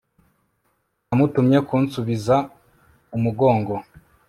[1.07, 2.35] namutumye kunsubiza
[3.15, 3.73] umugongo